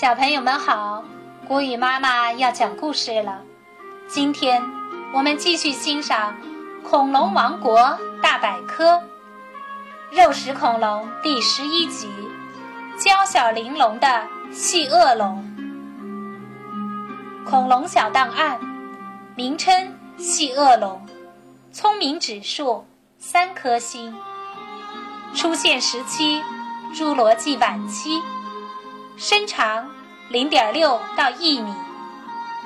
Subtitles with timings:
[0.00, 1.02] 小朋友们好，
[1.48, 3.42] 古雨妈妈要讲故事了。
[4.06, 4.62] 今天
[5.12, 6.36] 我们继续欣赏
[6.88, 8.92] 《恐龙王国大百科》
[10.12, 12.08] 肉食恐龙第十一集：
[12.96, 15.44] 娇小玲珑的细恶龙。
[17.44, 18.60] 恐龙小档案，
[19.34, 21.04] 名称细恶龙，
[21.72, 22.86] 聪明指数
[23.18, 24.16] 三颗星，
[25.34, 26.40] 出现时期
[26.94, 28.22] 侏罗纪晚期。
[29.18, 29.90] 身长
[30.28, 31.74] 零点六到一米，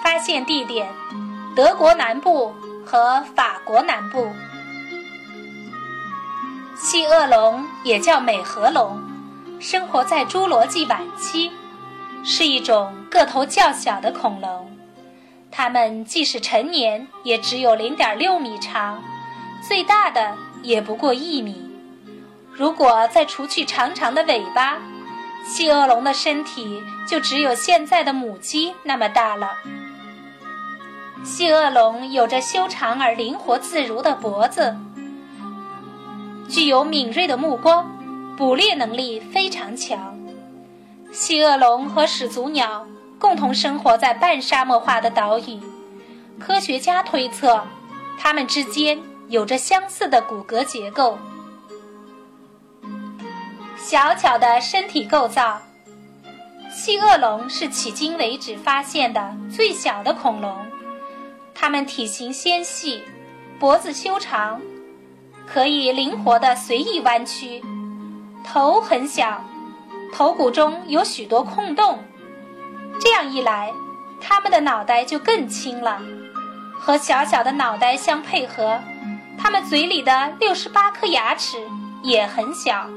[0.04, 0.86] 发现地点
[1.56, 2.54] 德国南部
[2.84, 4.30] 和法国南部。
[6.76, 9.00] 细恶龙也叫美颌龙，
[9.60, 11.50] 生活在侏罗纪晚期，
[12.22, 14.76] 是一种个头较小的恐龙。
[15.50, 19.02] 它们即使成年，也只有零点六米长，
[19.66, 21.70] 最大的也不过一米。
[22.52, 24.76] 如果再除去长长的尾巴，
[25.44, 29.50] 细恶龙的身体就只有现在的母鸡那么大了。
[31.24, 34.76] 细恶龙有着修长而灵活自如的脖子，
[36.48, 37.90] 具有敏锐的目光，
[38.36, 40.18] 捕猎能力非常强。
[41.12, 42.86] 细恶龙和始祖鸟
[43.18, 45.60] 共同生活在半沙漠化的岛屿，
[46.40, 47.62] 科学家推测，
[48.18, 51.18] 它们之间有着相似的骨骼结构。
[53.92, 55.60] 小巧的身体构造，
[56.70, 60.56] 细恶龙是迄今为止发现的最小的恐龙。
[61.54, 63.04] 它们体型纤细，
[63.58, 64.58] 脖子修长，
[65.46, 67.62] 可以灵活的随意弯曲。
[68.42, 69.44] 头很小，
[70.10, 72.02] 头骨中有许多空洞。
[72.98, 73.70] 这样一来，
[74.22, 76.00] 它们的脑袋就更轻了。
[76.80, 78.80] 和小小的脑袋相配合，
[79.36, 81.58] 它们嘴里的六十八颗牙齿
[82.02, 82.88] 也很小。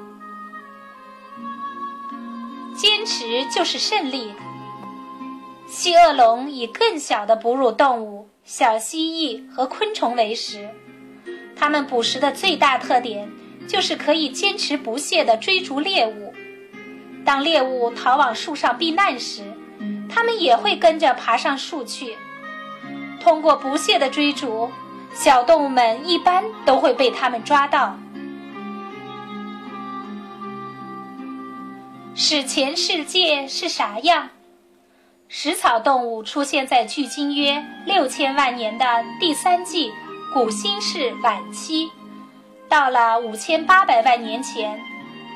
[2.78, 4.34] 坚持就是胜利。
[5.68, 10.70] 细恶龙以更小的哺乳动物小蜥蜴和昆虫为食，
[11.56, 13.31] 它们捕食的最大特点
[13.68, 16.34] 就是可以坚持不懈地追逐猎物。
[17.25, 19.44] 当猎物逃往树上避难时，
[20.08, 22.16] 它们也会跟着爬上树去。
[23.19, 24.69] 通过不懈的追逐，
[25.14, 27.97] 小动物们一般都会被它们抓到。
[32.18, 34.30] 史前世界是啥样？
[35.28, 38.86] 食草动物出现在距今约六千万年的
[39.20, 39.92] 第三纪
[40.34, 41.92] 古新世晚期。
[42.70, 44.80] 到了五千八百万年前，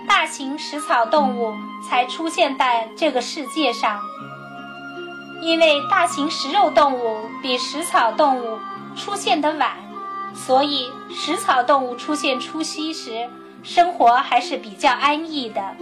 [0.07, 1.53] 大型食草动物
[1.85, 3.99] 才出现在这个世界上。
[5.41, 8.57] 因为大型食肉动物比食草动物
[8.95, 9.75] 出现的晚，
[10.33, 13.29] 所以食草动物出现初期时，
[13.63, 15.75] 生活还是比较安逸的。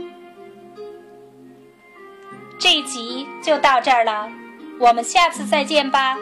[2.60, 4.32] 这一集就到这儿了，
[4.80, 6.18] 我们下次再见吧。